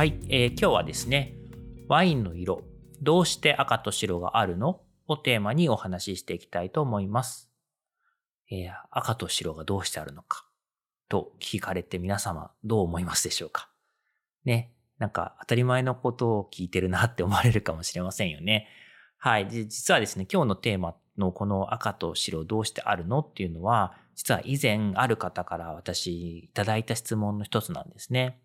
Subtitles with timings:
[0.00, 1.34] はい、えー今日はですね、
[1.86, 2.62] ワインの色、
[3.02, 4.80] どうして赤と白があるの？
[5.06, 7.50] をテーマにお話ししていきたいと思います。
[8.50, 10.46] えー赤と白がどうしてあるのか？
[11.10, 13.68] と聞かれて皆様どう思いますでしょうか？
[14.46, 18.68] ね、なんか当たり前のことを聞いてるなって思われるかもしれませんよね。
[19.18, 23.18] はい、で実はですね、今日のテーマのこの赤と白どうしてあるの？
[23.18, 28.40] っていうのは、実は以前ある方から私いただいた質問の一つなんですね。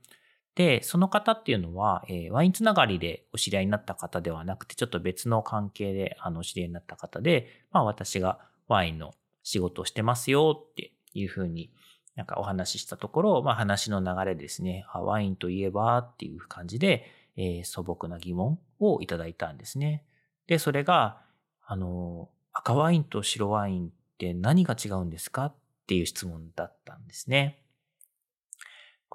[0.56, 11.72] で、その方っていうのは、えーワインつながりでお知り合いになった方ではなくて、ちょっと別の関係であのお知り合いになった方で、まあ私がワインの仕事をしてますよっていうふうに
[12.16, 20.06] なんかお話ししたところ、まあ話の流れですね、あワインといえばっていう感じで、えー素朴な疑問をいただいたんですね。
[20.48, 21.22] で、それが、
[21.66, 25.56] あの、赤ワインと白ワインって何が違うんですかっ
[25.88, 27.59] ていう質問だったんですね。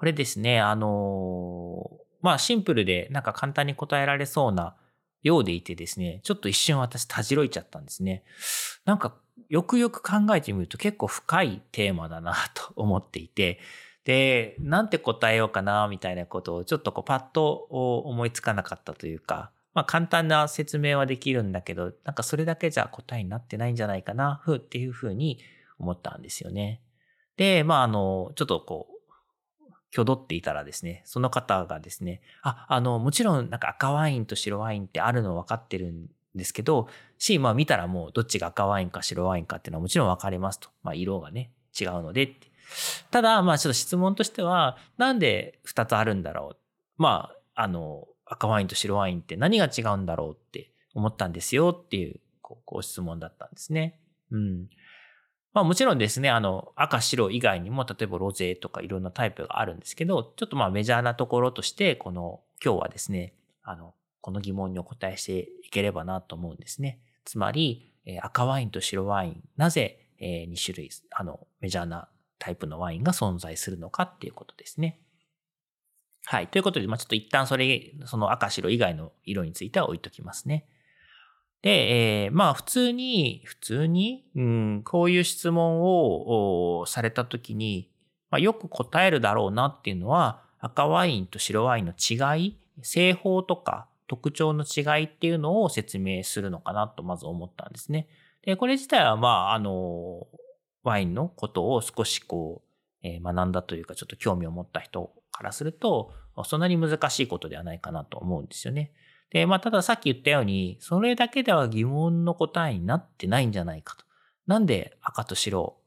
[0.01, 1.87] これですね、あの
[2.21, 4.75] まあシンプルでなんか簡単に答えられそうな
[5.21, 8.23] ようでいてですね、ちょっと一瞬私たじろいちゃったんですね。
[8.83, 9.15] なんか
[9.47, 13.59] よくよく考えてみると結構深いテーマだなと思っていて、
[14.03, 25.37] で、なんて答えようかなみたいなことをちょっとこうパッと思いつかなかったというか、まあ簡単な説明はできるんだけど、なんかそれだけじゃ答えになってないんじゃないかな、ふっていうふうに
[25.77, 26.81] 思ったんですよね。
[27.37, 29.00] で、まああの、ちょっとこう、
[29.91, 36.87] 挙動っていたらですね、その方がですね、あ、あの、もちろんなんか赤ワインと白ワインってあるの分かってるんですけど、
[37.17, 40.69] し、まあ見たらもうどっちが赤ワインか白ワインかっていうのはもちろん分かりますと。
[40.83, 42.51] まあ色がね、違うのでって。
[43.11, 46.57] ただ、まあちょっと質問としては、なんで2つあるんだろう？
[46.97, 53.99] まあ、あの、赤ワインと白ワインって何が違うんだろうって思ったんですよっていうこうご質問だったんですね。
[54.31, 54.69] うん。
[55.53, 66.99] まあもちろんですね、あの、赤白以外にも、例えばロゼとかいろんなタイプがあるんですけど、ちょっとまあメジャーなところとして、この、今日はですね、あの、この疑問にお答えしていければなと思うんですね。
[67.25, 72.07] つまり、え赤ワインと白ワイン、なぜ、え2種類、あの、メジャーな
[72.39, 74.99] タイプのワインが存在するのかっていうことですね。
[76.25, 76.47] はい。
[76.47, 80.65] ということで、まあちょっと一旦それ、その赤白以外の色については置いときますね。
[81.61, 87.89] で、えーまあ普通に、普通に、うん、こういう質問をされたときに、
[88.31, 98.07] まあ、よく答えるだろうなっていうのは、赤ワインと白ワインの違い、製法とか特徴の違いっていうのを説明するのかなとまず思ったんですね。
[98.43, 100.27] で、これ自体はまあ、あの、
[100.83, 102.67] ワインのことを少しこう、
[103.03, 106.13] えー学んだというかちょっと興味を持った人からすると、
[106.45, 108.91] そんなに難しいことではないかなと思うんですよね。
[109.31, 114.05] で、まあ、たださっき言ったように、それだけでは疑問の答えになってないんじゃないかと。
[114.47, 115.77] なんで赤と白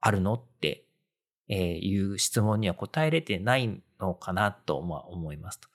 [0.00, 0.84] あるのって
[1.50, 5.68] えいう質問には答えれてないのかなとま思いますと。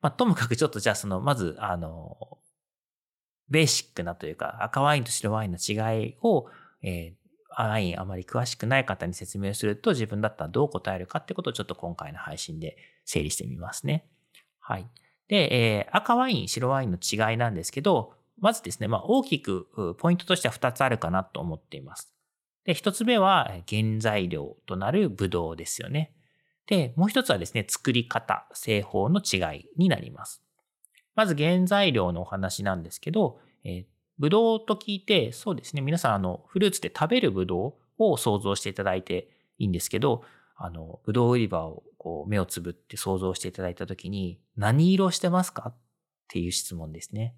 [0.00, 2.38] まあ、ともかくちょっとじゃあその、まず、あの、
[3.50, 6.46] ベーシックなというか、赤ワインと白ワインの違いを、
[6.82, 14.06] えーワインあまり詳しくない方に説明すると自分だったらどう答えるかってことをちょっと今回の配信で整理してみますね。
[14.60, 14.86] はい。
[15.28, 19.68] で、えー赤ワイン、白ワインの違いなんですけど、まずですね、まあ、大きく
[19.98, 22.12] ポイントとしては2つあるかなと思っています。
[22.64, 26.12] で、1つ目は原材料となるブドウですよね。
[26.66, 30.42] で、もう1つはですね、作り方、製法の違いになります。
[31.14, 33.84] まず原材料のお話なんですけど、えー
[34.20, 39.28] ブドウと聞いて、そうですね、皆さん、あの、フルーツで食べるブドウを想像していただいて
[39.58, 40.24] いいんですけど、
[40.56, 45.76] あの、ブドウ売り場をこう目をつぶって想像していただいたときに、何色してますかっ
[46.28, 47.34] ていう質問ですね。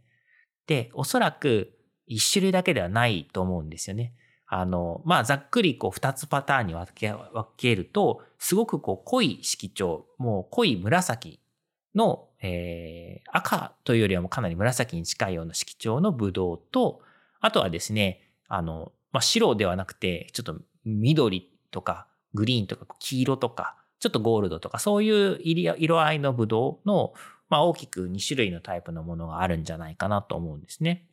[0.67, 1.73] で、おそらく
[2.07, 4.15] 一種類だけではないと思うんですよね。
[4.47, 11.41] あの、まあ、ざっくりこう二つパターンに分け分けると、すごくこう濃い色調、もう濃い紫
[11.95, 17.01] の、えー赤というよりはもうかなり紫に近いような色調のブドウと、
[17.41, 27.13] あとはですね、あの、まあ、白ではなくて、ちょっと緑とかグリーンとか黄色とか、ちょっとゴールドとか、そういう色合いのブドウの、
[27.49, 31.07] まあ、大きく2種類のタイプのものがあるんじゃないかなと思うんですね。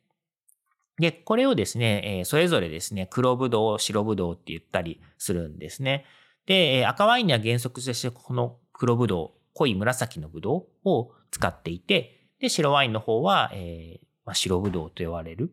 [0.99, 6.05] で、これをですね、え、それぞれですね、黒ぶどう、白ぶどうって言ったりするんですね。
[6.47, 15.51] で、赤ワインには原則としてこの黒ぶどう、濃い紫のぶどうを使っていて、で、白ワインの方は、えーまあ、白ぶどうと呼ばれる、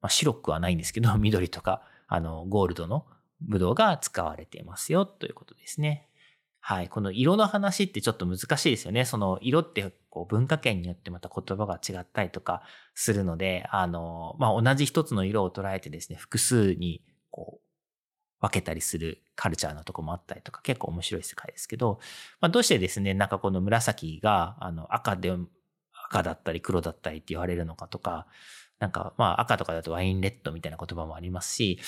[0.00, 3.06] まあ、白くはないんですけど、 緑とか、あの、ゴールドの
[3.40, 6.08] ぶどうが使われていますよということですね。
[6.66, 6.88] はい。
[6.88, 9.04] この色の話ってちょっと難しいですよね。
[9.04, 12.62] その色ってこう文化圏によってまた言葉が違ったりとか
[12.94, 17.64] するので、あの、まあ、同じ一つの色を捉えてですね、複数にこう
[18.40, 21.98] 分けたりするカルチャーのとこもあったりとか結構面白い世界ですけど、
[22.40, 25.36] まあ、どうしてですね、なんかこの紫があの赤で、
[26.06, 28.26] 赤だったり黒だったりって言われるのかとか、
[28.78, 31.78] なんかまあ赤とかだとワインレッドみたいな言葉もありますし、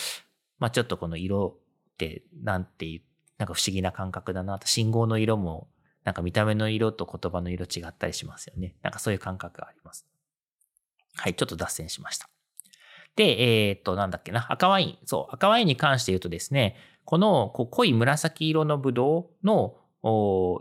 [0.58, 1.56] まあちょっとこの色
[1.94, 3.05] ってなんて言って
[3.38, 4.66] なんか不思議な感覚だなと。
[4.66, 5.68] 信号の色も、
[6.04, 8.74] なんか見た目の色と言葉の色違ったりしますよね。
[8.82, 10.06] なんかそういう感覚があります。
[11.16, 12.28] はい、ちょっと脱線しました。
[13.16, 14.98] で、えー、っと、なんだっけな、赤ワイン。
[15.06, 19.76] そう、赤ワインに関して言うとですね、このこう濃い紫色のブドウの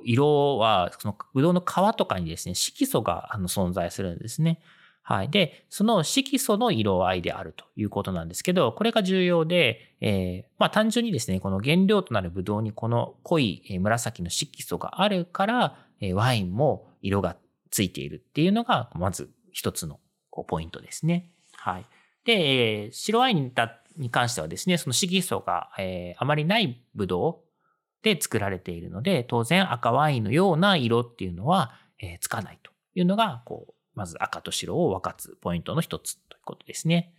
[0.04, 4.62] 色は、そのブドウの皮とかにですね、色素があの存在するんですね。
[5.08, 5.30] はい。
[5.30, 15.78] で、その色素の色合いであるということなんですけど、これが重要で、えー、まあ単純にですね、この原料となるブドウにこの濃い紫の色素があるから、
[16.16, 17.38] ワインも色が
[17.70, 20.00] ついているっていうのが、まず一つの
[20.48, 21.30] ポイントですね。
[21.54, 21.86] はい。
[22.26, 23.54] で、白ワイン
[23.98, 37.14] に関してはですね、その色素が、え、あまりないブドウで作られているので、当然赤ワインのような色っていうのは、え、つかないというのが、こう、まず赤と白を分かつポイントの一つということですね。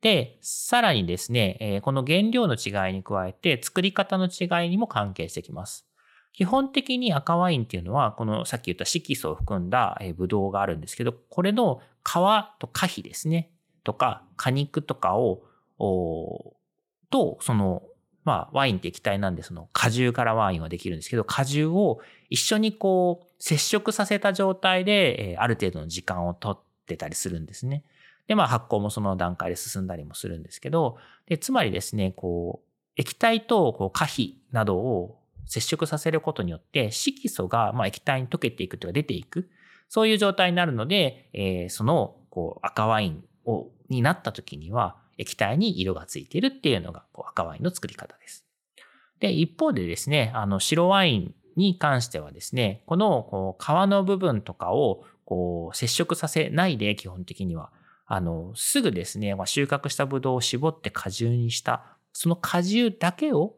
[0.00, 5.86] で、さらにですね、この原料の違いに加えて作り方の違いにも関係してきます。
[6.32, 12.12] 基本的に赤ワインっていうのは、このさっき言った色素を含んだブドウがあるんですけど、これの皮
[12.58, 13.50] と果皮ですね、
[13.84, 15.44] とか果肉とかを、
[17.10, 17.82] と、その
[18.24, 22.00] まあ、ワインって液体なんで、その果汁からワインはできるんですけど、果汁を
[22.34, 27.84] 一緒にこう、接触させた状態で、え、ある程度の時間をとってたりするんですね。
[28.26, 39.48] で、まあ、発酵もその段階で進んだりもするんですけど、で、つまりですね、こう、液体とこう果皮などを接触させることによって、色素がま液体に溶けていくというか出ていく。
[39.88, 48.44] そういう状態になるので、え、そのこう赤ワインをになった時には、液体に色がついているっていうのがこう赤ワインの作り方です。
[49.20, 57.70] で、一方でですね、あの白ワインに関してはですね、この皮の部分とかをこう接触させないで基本的には、
[58.06, 63.54] あの、すぐですね、ま、収穫したブドウを絞って果汁にした、その果汁だけを、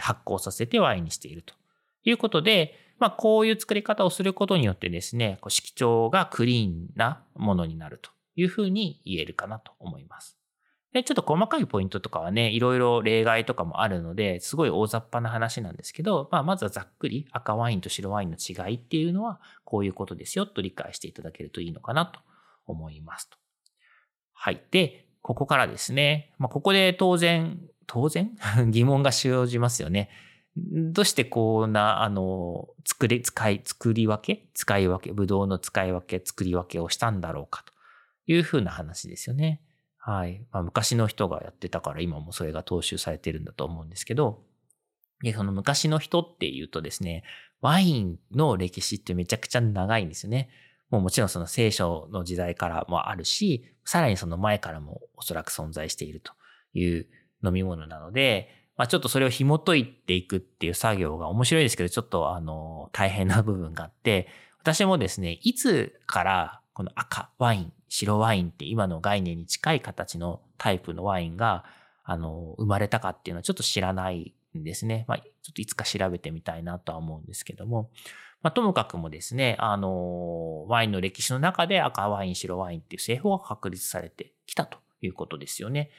[0.00, 1.54] 発酵させてワインにしていると
[2.02, 10.37] いうことで、まあ、こういう作り方をすることによってですね、こう色調がクリーンなものになるというふうに言えるかなと思います。
[10.92, 22.20] で、ちょっと細かいポイントとかはね、いろいろ例外とかもあるので、すごい大雑把な話なんですけど、まあ、まずはざっくり赤ワインと白ワインの違いっていうのは、こういうことですよと理解していただけるといいのかなと
[22.66, 23.36] 思いますと。
[24.32, 24.62] はい。
[24.70, 28.30] で、ここからですね、まあ、ここで当然、当然？
[28.70, 30.08] 疑問が生じますよね。
[30.56, 34.48] どうしてこんな、あの、作り、使い、作り分け？
[34.54, 37.72] 使い分け、ぶどうの使い分け、作り分けをしたんだろうかと
[38.26, 39.62] いうふうな話ですよね。
[40.08, 40.40] はい。
[40.52, 44.42] まあ、昔の人がやってたから今もそれが踏襲されてるんだと思うんですけど、
[45.22, 47.24] で、その昔の人っていうとですね、
[47.60, 50.48] ワインの歴史ってめちゃくちゃ長いんですよね。
[50.88, 56.32] もうもちろんその聖書の時代からもあるし、さらにその前からもおそらく存在していると
[56.72, 57.06] いう
[57.44, 58.48] 飲み物なので、
[58.78, 71.64] まあちょっとそれを紐解いていくっていう作業が面白いですけど、ちょっとあの、大変な部分があって、私もですね、いつからこの赤ワイン白ワインって今の概念に近い形のタイプのワインが、
[72.04, 75.04] あの、生まれたかっていうのはちょっと知らないんですね。
[75.08, 77.90] まあ、ちょっといつか調べてみたいなとは思うんですけども、
[78.42, 85.90] まあ、ともかくもですね、あの、ワインの歴史の中で赤ワイン、白ワインっていう製法が確立されてきたということですよね。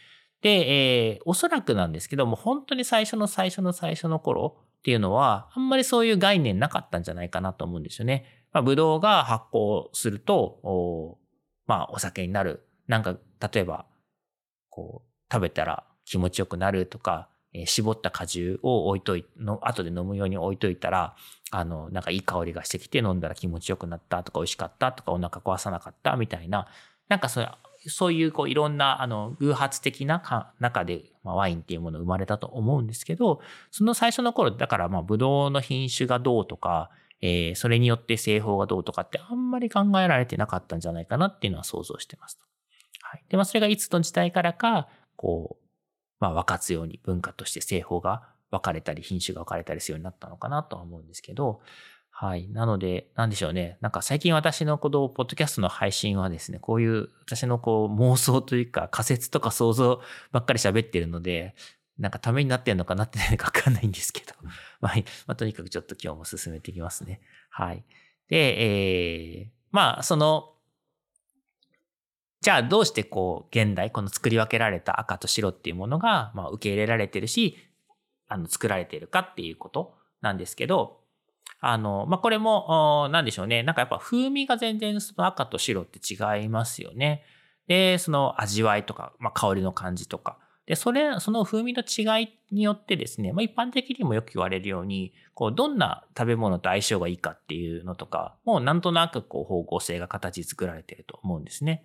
[0.42, 8.26] で、えー、おそらくなんですけども、本当に最初の最初の最初の頃っていうのは、あんまりそういう概念なかったんじゃないかなと思うんですよね。
[8.54, 11.18] まあ、ブドウが発酵すると、
[11.70, 12.66] まあお酒になる。
[12.88, 13.16] なんか、
[13.54, 13.86] 例えば、
[14.72, 21.16] こう、食べたら気持ちよくなるとか、えー、絞った果汁を置いといの、後で飲むように置いといたら、
[21.52, 26.68] あの、なんかいい香りがしてきて飲んだら気持ちよくなったとか美味しかったとかお腹壊さなかったみたいな、
[27.08, 27.52] なんかそう
[27.88, 36.90] そういうこういろんなあの偶発的なか中で、まあ、ワインっていうもの生まれたと思うんですけど、その最初の頃、だからまあブドウの品種がどうとか、
[37.22, 42.40] えー、それによって製法がどうとかってあんまり考えられてなかったんじゃないかなっていうのは想像してます。
[43.02, 43.24] はい。
[43.30, 45.66] で、まあそれがいつの時代からか、こう、
[46.20, 51.62] まあ分かつように文化として製法が分かれたり、品種が分かれたりするようになったのかなとは思うんですけど、
[52.12, 52.50] はい。
[52.50, 53.78] なので、なんでしょうね。
[53.80, 61.56] なんか最近私のこのポッドキャストの配信はですね、こういう私のこう妄想というか仮説とか想像ばっかり喋ってるので、
[62.00, 64.34] なんかためになってんのかなってないのかわかんないんですけど、
[64.80, 64.92] ま
[65.28, 67.22] あ、とにかくちょっと今日も進めていきますね。
[67.50, 67.84] はい。
[68.30, 70.56] で、えー、まあ、その、
[72.42, 77.58] じゃあどうしてこう、現代、この作り分けられた赤と白っていうものが、まあ、受け入れられてるし、
[78.30, 81.02] あの、作られてるかっていうことなんですけど、
[81.60, 83.64] あの、まあ、これも、なんでしょうね。
[83.64, 87.24] なんかやっぱ風味が全然その赤と白って違いますよね。
[87.68, 90.38] で、その味わいとか、まあ、香りの感じとか。
[90.70, 101.84] で、それ、その風味の違いによってですね、まあ、一般的にもよく言われるように、こう、どんな食べ物と相性がいいかっていうのとか、もうなんとなくこう方向性が形作られてると思うんですね。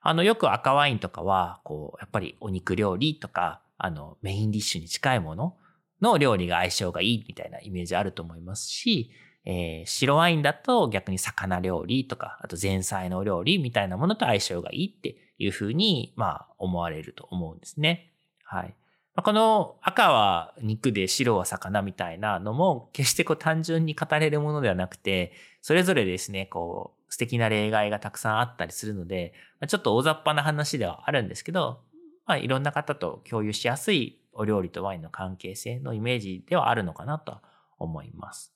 [0.00, 5.58] あの、よく赤ワインとかは、こう、やっぱりお肉料理とか、あの、メインディッシュに近いもの
[6.00, 9.10] の料理が相性がいいみたいなイメージあると思いますし、
[9.44, 18.11] えー、白ワインだと逆に魚料理とか、あと前菜の料理みたいなものと相性がいいっていうふうに、まあ、思われると思うんですね。
[18.52, 18.74] はい。
[19.16, 25.32] この赤は肉で白は魚みたいなのも決してこう単純に語れるものではなくて、
[25.62, 29.32] それぞれですね、こう素敵な例外がたくさんあったりするので、
[29.68, 31.80] ちょっと大雑把な話ではあるんですけど、
[32.26, 37.38] まあいろんな方と共有しやすいお料理とワインの関係性のイメージではあるのかなと
[37.78, 38.52] 思います。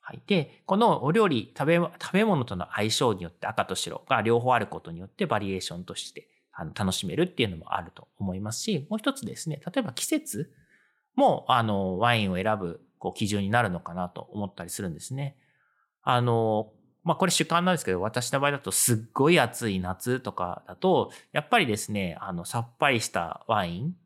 [0.00, 0.22] はい。
[0.28, 6.28] で、このお料理、食べ、食べ物との相性によって赤と白が両方あることによってバリエーションとして
[6.60, 10.52] あの楽しめるっていうのもあると思いますし、もう一つですね、例えば季節
[11.16, 15.38] もあのワインを選ぶこう基準になるのかなと思ったりするんですね。
[16.02, 16.70] あの、
[17.02, 23.96] まあこれ主観なんですけど、私の場合だとすっごい暑い夏とかだと、やっぱりですね、あのさっぱりしたワイン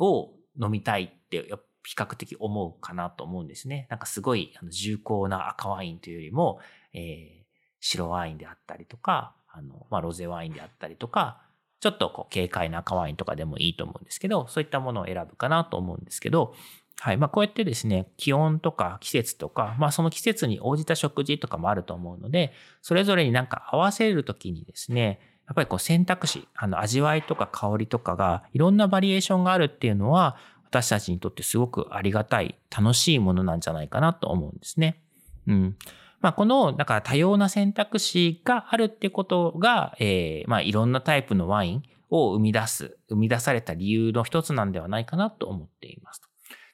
[0.00, 1.48] を飲みたいって
[1.84, 3.86] 比較的思うかなと思うんですね。
[3.88, 6.58] なんかすごい重厚な赤ワインというよりも、
[6.92, 7.44] えー、
[7.78, 11.42] 白ワインであったりとか、あの、まあ、ロゼワインであったりとか、
[11.80, 16.54] ちょっとこう軽快な赤ワインとかでもいいと思うんですけど、そういったものを選ぶかなと思うんですけど、
[17.00, 17.16] はい。
[17.16, 35.02] まあ、こうやってですね、気温とか季節とか、まあ、その季節に応じた食事とかもあると思うので、それぞれになんか合わせるときにですね、やっぱりこう選択肢、あの味わいとか香りとかがいろんなバリエーションがあるっていうのは、私たちにとってすごくありがたい、楽しいものなんじゃないかなと思うんですね。
[35.46, 35.76] うん。
[36.20, 46.22] まあ、この、だから多様な選択肢があるってことが、えー、まあ、いろんなタイプのワインを生み出す、生み出された理由の一つなんではないかなと思っています。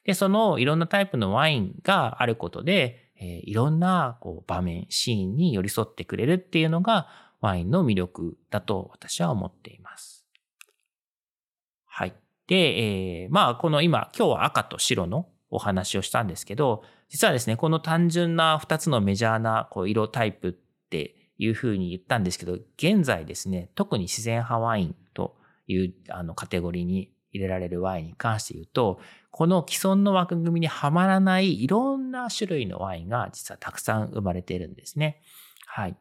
[0.03, 7.07] で、そのいろんなタイプのワインがあることで、えー、いろんなこう場面、シーンに寄り添ってくれるっていうのが
[7.41, 10.25] ワインの魅力だと私は思っています。
[11.85, 12.13] はい。
[12.47, 20.51] で、えー、まあ、この今、今日は赤と白のお話をしたんですけど、実はですね、この単純な2つのメジャーなこう色タイプっ
[20.89, 25.37] ていうふうに言ったんですけど、現在ですね、特に自然派ワインと
[25.67, 28.99] いうあのカテゴリーに入れられるワインに関して言うと、
[29.31, 35.21] この既存の枠組みにはまらないいろんな種類のワインが実はたくさん生まれているんですね。
[35.65, 35.95] はい。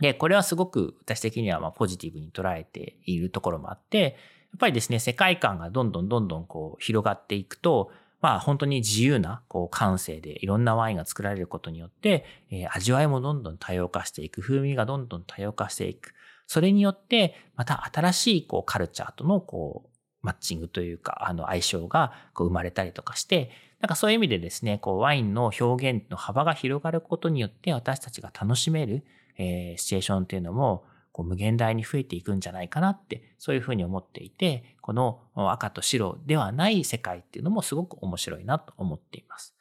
[0.00, 4.16] で、これはすごく私的にはまポジティブに捉えているところもあって、
[4.52, 16.14] やっぱりですね、世界観がどんどんどんどんこう広がっていくと、まあ本当に自由なこう感性でいろんなワインが作られることによって、えー、味わいもどんどん多様化していく、風味がどんどん多様化していく。
[16.46, 29.04] それによって、また新しいこうカルチャーとのこうマッチングというか、あの相性がこう生まれたりとかして、なんかそういう意味でですね、こうワインの表現の幅が広がることによって私たちが楽しめる、
[29.36, 30.84] えー、シチュエーションっていうのも
[31.18, 39.56] こう無限大に増えていくんじゃないかなって、そういうふうに思っていて、この赤と白ではない世界っていうのもすごく面白いなと思っています。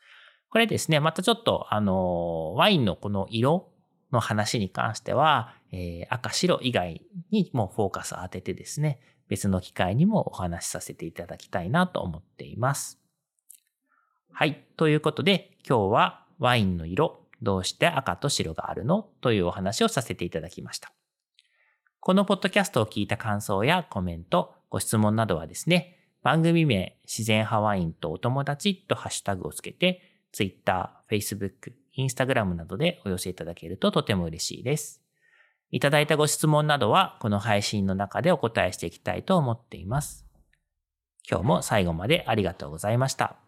[0.50, 3.72] これですね、またちょっと、あの、ワインのこの色
[4.12, 13.02] の話に関しては、えー、赤白以外にもフォーカスを当ててですね、別の機会にもお話しさせていただきたいなと思っています。
[14.32, 14.64] はい。
[14.78, 19.10] ということで、今日はワインの色、どうして赤と白があるの？
[19.22, 20.92] というお話をさせていただきました。
[22.08, 35.04] このポッドキャストを聞いた感想やコメント、ご質問などはですね、番組名、自然派ワインとお友達とハッシュタグをつけて、Twitter、Facebook、Instagram などでお寄せいただけるととても嬉しいです。
[35.70, 40.26] いただいたご質問などは、この配信の中でお答えしていきたいと思っています。
[41.30, 43.47] 今日も最後までありがとうございました。